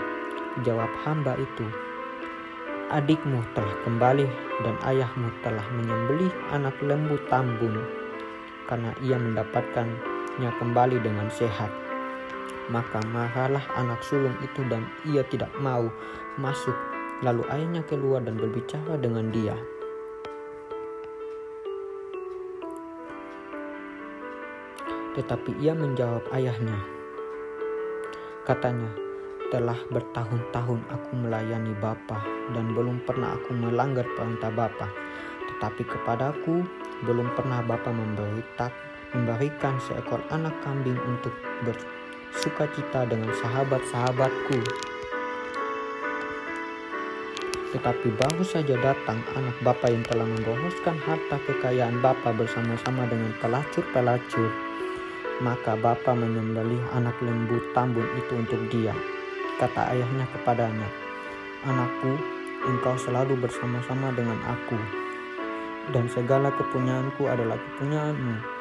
Jawab 0.66 0.90
hamba 1.06 1.38
itu, 1.38 1.64
adikmu 2.90 3.40
telah 3.54 3.72
kembali 3.86 4.26
dan 4.66 4.74
ayahmu 4.84 5.30
telah 5.40 5.64
menyembelih 5.78 6.34
anak 6.52 6.76
lembu 6.82 7.16
tambun 7.30 7.80
karena 8.66 8.92
ia 9.00 9.16
mendapatkannya 10.32 10.50
kembali 10.60 10.96
dengan 11.04 11.28
sehat. 11.28 11.70
Maka 12.70 13.04
marahlah 13.10 13.64
anak 13.76 14.00
sulung 14.06 14.36
itu 14.40 14.64
dan 14.70 14.86
ia 15.04 15.20
tidak 15.28 15.50
mau 15.60 15.90
masuk. 16.40 16.74
Lalu 17.22 17.44
ayahnya 17.52 17.82
keluar 17.86 18.24
dan 18.24 18.40
berbicara 18.40 18.96
dengan 18.98 19.30
dia. 19.30 19.54
Tetapi 25.12 25.60
ia 25.60 25.76
menjawab 25.76 26.24
ayahnya. 26.32 26.80
Katanya, 28.48 28.90
telah 29.52 29.76
bertahun-tahun 29.92 30.80
aku 30.88 31.10
melayani 31.14 31.76
Bapa 31.78 32.24
dan 32.56 32.72
belum 32.72 33.04
pernah 33.04 33.36
aku 33.36 33.54
melanggar 33.54 34.08
perintah 34.16 34.50
Bapa. 34.50 34.88
Tetapi 35.52 35.82
kepadaku 35.84 36.64
belum 37.04 37.28
pernah 37.38 37.60
Bapa 37.62 37.92
memberita, 37.92 38.72
memberikan 39.12 39.76
seekor 39.84 40.20
anak 40.32 40.52
kambing 40.64 40.98
untuk 41.08 41.32
bersuka 41.64 42.68
cita 42.72 43.08
dengan 43.08 43.32
sahabat-sahabatku. 43.40 44.58
Tetapi 47.72 48.08
baru 48.20 48.44
saja 48.44 48.76
datang 48.76 49.24
anak 49.32 49.56
Bapa 49.64 49.88
yang 49.88 50.04
telah 50.04 50.28
memboroskan 50.28 51.00
harta 51.08 51.40
kekayaan 51.48 52.04
Bapa 52.04 52.36
bersama-sama 52.36 53.08
dengan 53.08 53.32
pelacur-pelacur 53.40 54.72
maka 55.42 55.74
bapa 55.74 56.14
menyembelih 56.14 56.78
anak 56.94 57.18
lembu 57.18 57.58
tambun 57.74 58.06
itu 58.14 58.32
untuk 58.38 58.62
dia. 58.70 58.94
Kata 59.58 59.90
ayahnya 59.90 60.26
kepadanya, 60.30 60.88
Anakku, 61.66 62.14
engkau 62.66 62.94
selalu 62.94 63.38
bersama-sama 63.42 64.14
dengan 64.14 64.38
aku, 64.46 64.78
dan 65.90 66.06
segala 66.10 66.54
kepunyaanku 66.54 67.26
adalah 67.26 67.58
kepunyaanmu. 67.58 68.51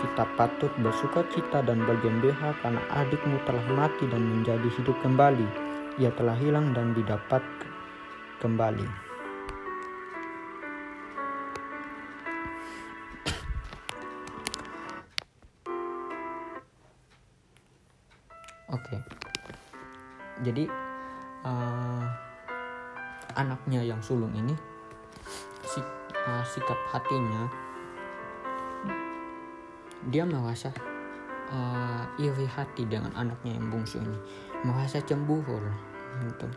Kita 0.00 0.24
patut 0.38 0.72
bersuka 0.80 1.26
cita 1.32 1.60
dan 1.60 1.84
bergembira 1.84 2.56
karena 2.64 2.80
adikmu 2.94 3.36
telah 3.44 3.66
mati 3.76 4.08
dan 4.08 4.22
menjadi 4.24 4.68
hidup 4.80 4.96
kembali. 5.04 5.48
Ia 6.00 6.08
telah 6.16 6.36
hilang 6.38 6.72
dan 6.72 6.96
didapat 6.96 7.44
kembali. 8.40 8.88
Oke. 18.72 18.96
Okay. 18.96 19.00
Jadi 20.42 20.64
uh, 21.44 22.04
anaknya 23.36 23.84
yang 23.84 24.00
sulung 24.00 24.32
ini 24.32 24.56
si, 25.66 25.80
uh, 25.80 26.44
sikap 26.44 26.78
hatinya 26.90 27.46
dia 30.08 30.26
merasa 30.26 30.74
uh, 31.52 32.04
iri 32.18 32.46
hati 32.48 32.88
dengan 32.88 33.14
anaknya 33.14 33.54
yang 33.58 33.70
bungsu 33.70 34.02
ini, 34.02 34.18
merasa 34.66 34.98
cemburu 35.04 35.60
gitu. 36.26 36.48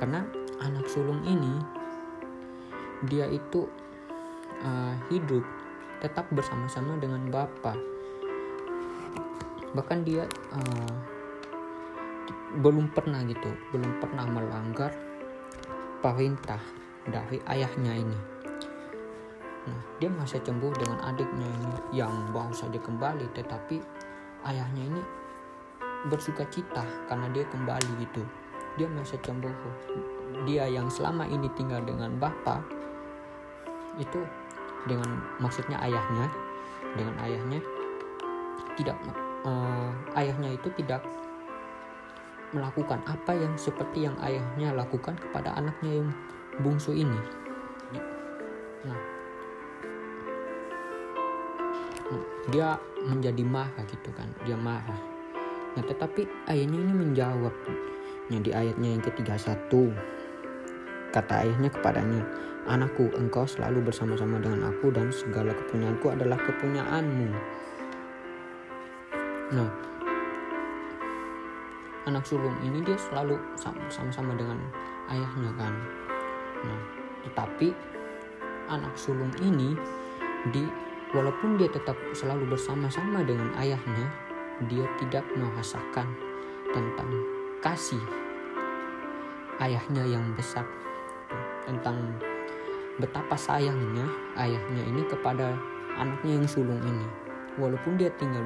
Karena 0.00 0.24
anak 0.62 0.88
sulung 0.88 1.20
ini 1.26 1.52
dia 3.10 3.28
itu 3.28 3.68
uh, 4.62 4.94
hidup 5.10 5.44
tetap 6.00 6.26
bersama-sama 6.32 6.96
dengan 6.96 7.28
bapak. 7.28 7.76
Bahkan 9.72 9.98
dia 10.04 10.24
uh, 10.52 10.96
belum 12.60 12.92
pernah 12.92 13.24
gitu 13.24 13.48
belum 13.72 13.96
pernah 14.04 14.28
melanggar 14.28 14.92
perintah 16.04 16.60
dari 17.08 17.40
ayahnya 17.48 17.96
ini 17.96 18.18
nah 19.62 19.78
dia 20.02 20.10
masih 20.10 20.42
cemburu 20.42 20.74
dengan 20.74 20.98
adiknya 21.06 21.46
ini 21.46 21.78
yang 21.94 22.10
baru 22.34 22.50
saja 22.50 22.78
kembali 22.82 23.30
tetapi 23.30 23.78
ayahnya 24.42 24.82
ini 24.90 25.02
bersuka 26.10 26.42
cita 26.50 26.82
karena 27.06 27.30
dia 27.30 27.44
kembali 27.46 28.02
gitu. 28.02 28.22
Dia 28.80 28.88
masih 28.90 29.20
cemburu. 29.22 29.70
Dia 30.48 30.66
yang 30.66 30.88
selama 30.88 31.28
ini 31.28 31.46
tinggal 31.54 31.84
dengan 31.84 32.16
bapak 32.18 32.64
itu 34.00 34.24
dengan 34.88 35.20
maksudnya 35.36 35.76
ayahnya 35.84 36.26
dengan 36.96 37.14
ayahnya 37.22 37.60
tidak 38.74 38.96
uh, 39.44 39.92
ayahnya 40.16 40.56
itu 40.56 40.72
tidak 40.80 41.04
melakukan 42.56 43.00
apa 43.04 43.36
yang 43.36 43.52
seperti 43.56 44.08
yang 44.08 44.16
ayahnya 44.24 44.72
lakukan 44.72 45.16
kepada 45.16 45.52
anaknya 45.56 46.02
yang 46.02 46.08
bungsu 46.64 46.96
ini. 46.96 47.20
Nah, 48.82 48.98
dia 52.50 52.80
menjadi 53.06 53.42
marah 53.46 53.84
gitu 53.86 54.10
kan, 54.16 54.26
dia 54.42 54.58
marah. 54.58 54.98
Nah, 55.78 55.84
tetapi 55.86 56.26
ayahnya 56.50 56.78
ini 56.82 56.92
menjawab. 56.92 57.54
Nah, 58.28 58.40
di 58.42 58.50
ayatnya 58.50 58.98
yang 58.98 59.02
ketiga 59.04 59.38
satu, 59.38 59.92
kata 61.14 61.46
ayahnya 61.46 61.70
kepadanya, 61.70 62.22
Anakku, 62.62 63.10
engkau 63.18 63.42
selalu 63.42 63.90
bersama-sama 63.90 64.38
dengan 64.38 64.70
aku 64.70 64.94
dan 64.94 65.10
segala 65.10 65.50
kepunyaanku 65.50 66.06
adalah 66.14 66.38
kepunyaanmu. 66.38 67.28
Nah, 69.52 69.70
anak 72.06 72.26
sulung 72.26 72.54
ini 72.66 72.82
dia 72.82 72.98
selalu 72.98 73.38
sama-sama 73.54 74.34
dengan 74.34 74.58
ayahnya 75.10 75.50
kan 75.54 75.74
nah 76.62 76.80
tetapi 77.26 77.70
anak 78.70 78.94
sulung 78.98 79.30
ini 79.42 79.78
di 80.50 80.66
walaupun 81.12 81.60
dia 81.60 81.68
tetap 81.68 81.96
selalu 82.16 82.56
bersama-sama 82.56 83.20
dengan 83.24 83.52
ayahnya 83.60 84.08
dia 84.68 84.84
tidak 85.00 85.24
merasakan 85.36 86.08
tentang 86.72 87.10
kasih 87.60 88.00
ayahnya 89.62 90.02
yang 90.08 90.24
besar. 90.34 90.64
Tentang 91.62 92.18
betapa 92.98 93.38
sayangnya 93.38 94.04
ayahnya 94.36 94.82
ini 94.88 95.02
kepada 95.06 95.54
anaknya 95.96 96.42
yang 96.42 96.48
sulung 96.48 96.80
ini. 96.82 97.06
Walaupun 97.60 98.00
dia 98.00 98.08
tinggal 98.16 98.42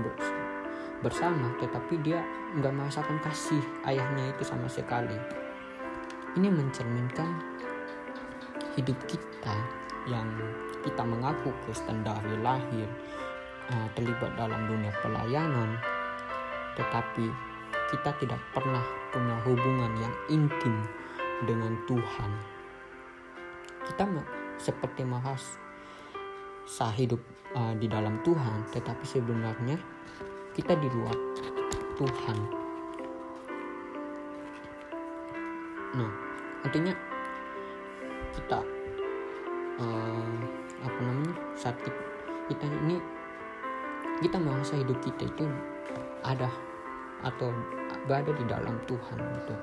bersama 1.01 1.55
tetapi 1.63 2.03
dia 2.03 2.19
nggak 2.59 2.75
merasakan 2.75 3.19
kasih 3.23 3.63
ayahnya 3.87 4.35
itu 4.35 4.43
sama 4.43 4.67
sekali. 4.67 5.17
Ini 6.37 6.53
mencerminkan 6.53 7.31
hidup 8.77 8.99
kita 9.09 9.57
yang 10.07 10.27
kita 10.87 11.03
mengaku 11.03 11.51
Kristen 11.67 12.07
dari 12.07 12.35
lahir 12.43 12.87
uh, 13.75 13.89
terlibat 13.99 14.35
dalam 14.39 14.71
dunia 14.71 14.95
pelayanan 15.03 15.79
tetapi 16.79 17.27
kita 17.91 18.11
tidak 18.23 18.41
pernah 18.51 18.83
punya 19.15 19.37
hubungan 19.47 19.93
yang 19.99 20.15
intim 20.31 20.75
dengan 21.47 21.75
Tuhan 21.91 22.31
kita 23.87 24.05
seperti 24.59 25.03
merasa 25.07 26.89
hidup 26.95 27.21
uh, 27.55 27.75
di 27.79 27.87
dalam 27.87 28.19
Tuhan 28.23 28.67
tetapi 28.71 29.05
sebenarnya 29.07 29.79
kita 30.57 30.73
di 30.73 30.89
luar 30.89 31.13
Tuhan. 31.97 32.39
Nah, 35.97 36.13
artinya 36.65 36.93
kita 38.37 38.61
uh, 39.81 40.37
apa 40.85 40.99
namanya 41.01 41.35
saat 41.57 41.77
kita, 42.49 42.65
ini 42.87 42.97
kita 44.21 44.37
merasa 44.41 44.77
hidup 44.79 44.99
kita 45.03 45.29
itu 45.29 45.45
ada 46.25 46.49
atau 47.25 47.51
berada 48.05 48.33
di 48.37 48.45
dalam 48.45 48.77
Tuhan 48.85 49.19
gitu. 49.41 49.55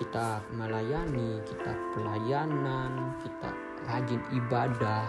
Kita 0.00 0.40
melayani, 0.56 1.44
kita 1.44 1.76
pelayanan, 1.92 3.20
kita 3.20 3.48
rajin 3.84 4.22
ibadah. 4.32 5.04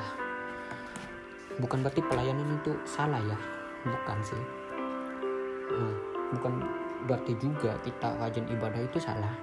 Bukan 1.63 1.79
berarti 1.79 2.03
pelayanan 2.03 2.59
itu 2.59 2.75
salah 2.83 3.23
ya, 3.23 3.39
bukan 3.85 4.17
sih 4.21 4.43
nah, 5.71 5.95
bukan 6.37 6.53
berarti 7.09 7.33
juga 7.41 7.73
kita 7.81 8.13
rajin 8.21 8.45
ibadah 8.51 8.81
itu 8.81 8.97
salah 9.01 9.33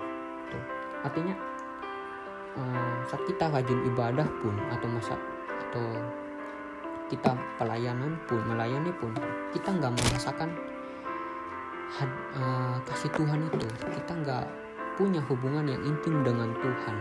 tuh 0.49 0.63
artinya 1.03 1.35
uh, 2.57 2.97
saat 3.05 3.23
kita 3.29 3.51
rajin 3.53 3.81
ibadah 3.93 4.29
pun 4.41 4.55
atau 4.73 4.89
masa 4.89 5.15
atau 5.69 5.87
kita 7.09 7.33
pelayanan 7.57 8.17
pun 8.29 8.41
melayani 8.45 8.93
pun 8.97 9.13
kita 9.53 9.69
nggak 9.73 9.93
merasakan 9.93 10.53
had, 11.93 12.11
uh, 12.37 12.77
kasih 12.85 13.11
Tuhan 13.17 13.49
itu. 13.49 13.67
Kita 13.81 14.13
nggak 14.13 14.45
punya 15.01 15.21
hubungan 15.25 15.65
yang 15.65 15.83
intim 15.85 16.21
dengan 16.21 16.53
Tuhan. 16.61 16.97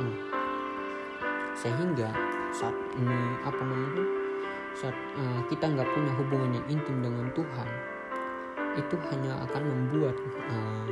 Nah, 0.00 0.16
sehingga 1.52 2.08
saat 2.50 2.74
ini 2.96 3.20
apa 3.44 3.62
namanya 3.62 4.04
saat 4.72 4.96
uh, 5.18 5.40
kita 5.52 5.66
nggak 5.68 5.88
punya 5.92 6.12
hubungan 6.16 6.50
yang 6.56 6.66
intim 6.72 7.04
dengan 7.04 7.28
Tuhan 7.36 7.68
itu 8.78 8.96
hanya 9.10 9.34
akan 9.50 9.62
membuat 9.66 10.16
uh, 10.46 10.86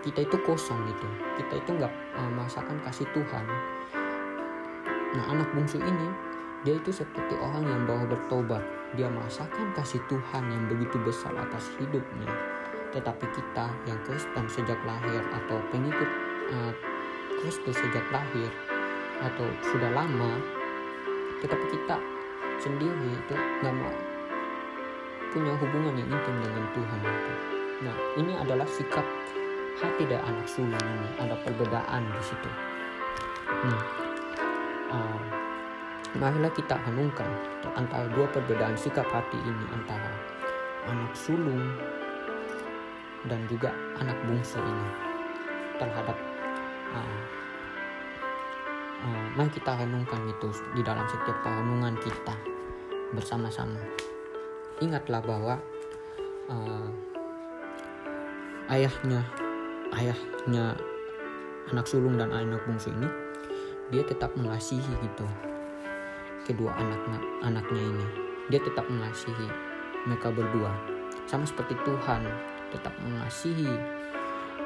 kita 0.00 0.24
itu 0.24 0.36
kosong 0.44 0.80
gitu. 0.88 1.06
Kita 1.40 1.54
itu 1.60 1.70
nggak 1.76 1.92
uh, 2.16 2.30
merasakan 2.32 2.76
kasih 2.84 3.06
Tuhan. 3.12 3.44
Nah 5.10 5.24
anak 5.32 5.48
bungsu 5.52 5.80
ini 5.80 6.08
dia 6.64 6.76
itu 6.76 6.92
seperti 6.92 7.34
orang 7.40 7.64
yang 7.64 7.82
baru 7.88 8.04
bertobat. 8.08 8.62
Dia 8.98 9.06
merasakan 9.06 9.72
kasih 9.78 10.02
Tuhan 10.10 10.44
yang 10.50 10.64
begitu 10.68 10.98
besar 11.04 11.32
atas 11.36 11.70
hidupnya. 11.78 12.28
Tetapi 12.90 13.26
kita 13.30 13.70
yang 13.86 14.00
Kristen 14.02 14.50
sejak 14.50 14.80
lahir 14.82 15.22
atau 15.30 15.62
pengikut 15.70 16.10
uh, 16.50 16.72
Kristus 17.40 17.78
sejak 17.78 18.04
lahir 18.12 18.50
atau 19.20 19.46
sudah 19.72 19.92
lama 19.92 20.32
tetapi 21.40 21.66
kita 21.72 21.96
sendiri 22.60 23.16
itu 23.16 23.34
nggak 23.64 23.74
mau 23.80 23.96
punya 25.32 25.54
hubungan 25.56 25.94
yang 25.96 26.10
intim 26.10 26.36
dengan 26.42 26.64
Tuhan 26.76 27.00
itu. 27.00 27.34
Nah 27.80 27.96
ini 28.20 28.32
adalah 28.36 28.68
sikap 28.68 29.06
hati 29.80 30.04
dari 30.04 30.20
anak 30.20 30.44
sulung 30.44 30.76
ini 30.76 31.08
ada 31.16 31.34
perbedaan 31.40 32.04
di 32.04 32.22
situ. 32.22 32.50
Nah, 33.48 33.82
uh, 34.92 35.20
marilah 36.20 36.52
kita 36.52 36.76
renungkan 36.84 37.28
antara 37.72 38.04
dua 38.12 38.28
perbedaan 38.28 38.76
sikap 38.76 39.08
hati 39.08 39.40
ini 39.40 39.64
antara 39.72 40.12
anak 40.84 41.12
sulung 41.16 41.64
dan 43.28 43.40
juga 43.48 43.72
anak 44.00 44.16
bungsu 44.28 44.60
ini 44.60 44.88
terhadap 45.76 46.16
uh, 46.92 47.20
uh, 49.04 49.24
mari 49.36 49.50
kita 49.52 49.76
renungkan 49.76 50.28
itu 50.28 50.48
di 50.76 50.82
dalam 50.84 51.04
setiap 51.08 51.36
perenungan 51.40 51.96
kita 52.00 52.36
bersama-sama 53.16 53.80
ingatlah 54.80 55.20
bahwa 55.20 55.54
uh, 56.48 56.88
ayahnya 58.72 59.20
ayahnya 59.98 60.78
anak 61.74 61.86
sulung 61.86 62.18
dan 62.18 62.30
anak 62.30 62.62
bungsu 62.66 62.90
ini 62.94 63.08
dia 63.90 64.06
tetap 64.06 64.30
mengasihi 64.38 64.92
gitu 65.02 65.26
kedua 66.50 66.72
anaknya 66.74 67.18
anaknya 67.46 67.82
ini. 67.82 68.06
Dia 68.50 68.58
tetap 68.58 68.86
mengasihi 68.90 69.46
mereka 70.08 70.34
berdua. 70.34 70.72
Sama 71.30 71.46
seperti 71.46 71.78
Tuhan 71.86 72.26
tetap 72.74 72.94
mengasihi 73.02 73.70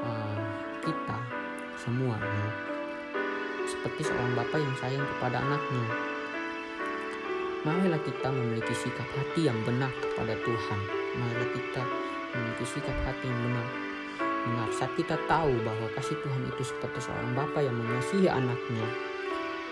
uh, 0.01 0.41
kita 0.81 1.19
semuanya 1.77 2.49
seperti 3.65 4.05
seorang 4.05 4.33
bapak 4.37 4.61
yang 4.61 4.75
sayang 4.81 5.05
kepada 5.17 5.41
anaknya. 5.41 5.87
Marilah 7.65 8.01
kita 8.05 8.29
memiliki 8.29 8.77
sikap 8.77 9.09
hati 9.17 9.49
yang 9.49 9.57
benar 9.65 9.89
kepada 10.01 10.37
Tuhan. 10.45 10.81
Marilah 11.17 11.49
kita 11.53 11.83
memiliki 12.37 12.65
sikap 12.77 12.97
hati 13.09 13.25
yang 13.25 13.41
benar 13.41 13.84
benar 14.45 14.69
saat 14.77 14.93
kita 14.93 15.17
tahu 15.25 15.57
bahwa 15.65 15.89
kasih 15.97 16.21
Tuhan 16.21 16.43
itu 16.53 16.63
seperti 16.69 17.01
seorang 17.01 17.33
bapak 17.33 17.65
yang 17.65 17.77
mengasihi 17.81 18.29
anaknya 18.29 18.87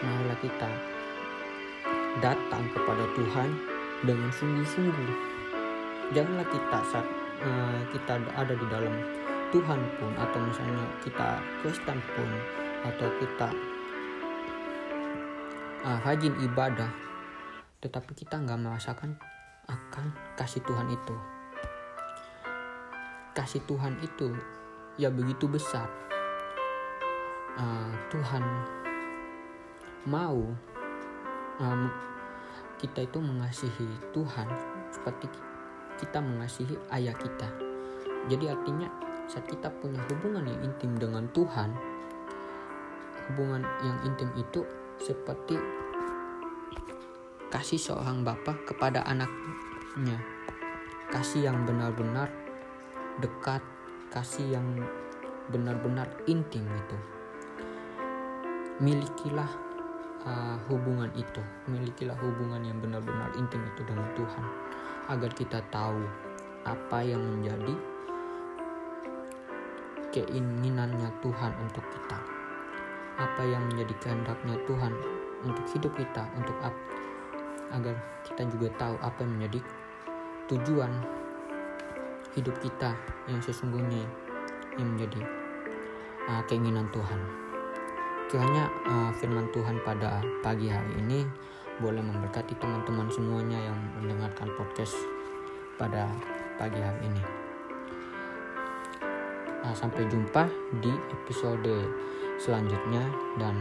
marilah 0.02 0.38
kita 0.42 0.70
datang 2.20 2.64
kepada 2.74 3.04
Tuhan 3.16 3.48
dengan 4.04 4.30
sungguh-sungguh. 4.34 5.10
Janganlah 6.12 6.44
kita 6.50 6.78
saat 6.90 7.06
uh, 7.40 7.80
kita 7.94 8.20
ada 8.36 8.52
di 8.52 8.66
dalam 8.68 8.94
Tuhan 9.54 9.80
pun 9.96 10.12
atau 10.18 10.40
misalnya 10.42 10.84
kita 11.00 11.40
Kristen 11.62 11.98
pun 12.12 12.28
atau 12.82 13.08
kita 13.22 13.48
uh, 15.86 15.98
rajin 16.04 16.34
ibadah 16.42 16.90
tetapi 17.80 18.12
kita 18.14 18.38
nggak 18.42 18.60
merasakan 18.60 19.16
akan 19.70 20.06
kasih 20.36 20.60
Tuhan 20.66 20.90
itu. 20.92 21.16
Kasih 23.32 23.64
Tuhan 23.64 23.96
itu 24.04 24.28
ya 25.00 25.08
begitu 25.08 25.48
besar. 25.48 25.88
Uh, 27.52 27.92
Tuhan 28.08 28.44
mau 30.08 30.40
um, 31.60 31.82
kita 32.80 33.04
itu 33.06 33.18
mengasihi 33.20 33.88
Tuhan 34.10 34.48
seperti 34.90 35.28
kita 36.00 36.18
mengasihi 36.18 36.74
ayah 36.96 37.14
kita. 37.14 37.48
Jadi 38.26 38.50
artinya 38.50 38.88
saat 39.30 39.46
kita 39.46 39.70
punya 39.80 40.02
hubungan 40.10 40.44
yang 40.48 40.60
intim 40.66 40.98
dengan 40.98 41.28
Tuhan 41.30 41.70
hubungan 43.30 43.62
yang 43.86 43.98
intim 44.02 44.28
itu 44.34 44.66
seperti 44.98 45.56
kasih 47.48 47.78
seorang 47.78 48.26
bapak 48.26 48.66
kepada 48.66 49.04
anaknya. 49.06 50.18
Kasih 51.12 51.52
yang 51.52 51.68
benar-benar 51.68 52.32
dekat 53.20 53.60
kasih 54.12 54.60
yang 54.60 54.66
benar-benar 55.48 56.06
intim 56.28 56.68
itu. 56.68 56.98
Milikilah 58.78 59.48
uh, 60.28 60.56
hubungan 60.68 61.08
itu. 61.16 61.40
Milikilah 61.66 62.16
hubungan 62.20 62.60
yang 62.60 62.76
benar-benar 62.78 63.32
intim 63.40 63.64
itu 63.72 63.82
dengan 63.88 64.06
Tuhan. 64.12 64.44
Agar 65.08 65.30
kita 65.32 65.64
tahu 65.72 66.04
apa 66.68 66.98
yang 67.02 67.24
menjadi 67.24 67.74
keinginannya 70.12 71.08
Tuhan 71.24 71.52
untuk 71.64 71.82
kita. 71.88 72.18
Apa 73.16 73.42
yang 73.48 73.64
menjadi 73.72 73.94
kehendaknya 74.04 74.56
Tuhan 74.68 74.92
untuk 75.42 75.66
hidup 75.74 75.92
kita 75.96 76.22
untuk 76.38 76.54
agar 77.72 77.96
kita 78.28 78.44
juga 78.52 78.68
tahu 78.76 78.94
apa 79.00 79.18
yang 79.24 79.32
menjadi 79.40 79.60
tujuan 80.52 80.92
hidup 82.32 82.56
kita 82.60 82.96
yang 83.28 83.40
sesungguhnya 83.44 84.04
yang 84.80 84.96
menjadi 84.96 85.20
uh, 86.28 86.42
keinginan 86.48 86.88
Tuhan. 86.92 87.20
Kiranya 88.32 88.64
uh, 88.88 89.10
firman 89.20 89.52
Tuhan 89.52 89.76
pada 89.84 90.24
pagi 90.40 90.72
hari 90.72 90.96
ini 91.04 91.28
boleh 91.80 92.00
memberkati 92.00 92.56
teman-teman 92.56 93.08
semuanya 93.12 93.58
yang 93.60 93.78
mendengarkan 94.00 94.48
podcast 94.56 94.96
pada 95.76 96.08
pagi 96.56 96.80
hari 96.80 97.00
ini. 97.04 97.22
Uh, 99.62 99.74
sampai 99.76 100.08
jumpa 100.08 100.48
di 100.80 100.92
episode 101.12 101.86
selanjutnya 102.40 103.04
dan 103.36 103.60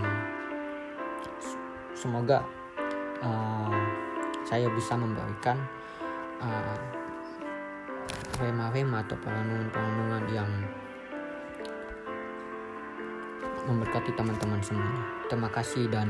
semoga 1.93 2.41
uh, 3.21 3.75
saya 4.47 4.65
bisa 4.73 4.97
memberikan 4.97 5.59
uh, 6.41 7.00
rema-rema 8.41 9.05
atau 9.05 9.13
perenungan-perenungan 9.21 10.23
yang 10.33 10.49
memberkati 13.69 14.11
teman-teman 14.17 14.59
semuanya. 14.65 15.03
Terima 15.29 15.49
kasih 15.53 15.85
dan 15.93 16.09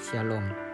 shalom. 0.00 0.65